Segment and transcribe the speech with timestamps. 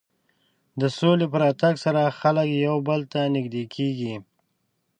[0.79, 4.13] د سولې په راتګ سره خلک یو بل ته نژدې کېږي.